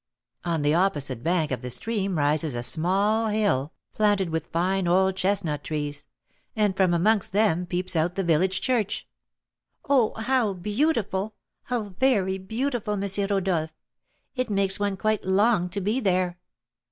On 0.43 0.63
the 0.63 0.73
opposite 0.73 1.21
bank 1.21 1.51
of 1.51 1.61
the 1.61 1.69
stream 1.69 2.17
rises 2.17 2.55
a 2.55 2.63
small 2.63 3.27
hill, 3.27 3.71
planted 3.93 4.31
with 4.31 4.47
fine 4.47 4.87
old 4.87 5.15
chestnut 5.15 5.63
trees; 5.63 6.05
and 6.55 6.75
from 6.75 6.95
amongst 6.95 7.33
them 7.33 7.67
peeps 7.67 7.95
out 7.95 8.15
the 8.15 8.23
village 8.23 8.61
church" 8.61 9.07
"Oh, 9.91 10.15
how 10.19 10.53
beautiful, 10.53 11.35
how 11.65 11.89
very 11.99 12.39
beautiful, 12.39 12.93
M. 12.95 13.07
Rodolph! 13.29 13.75
It 14.35 14.49
makes 14.49 14.79
one 14.79 14.97
quite 14.97 15.23
long 15.23 15.69
to 15.69 15.79
be 15.79 15.99
there." 15.99 16.39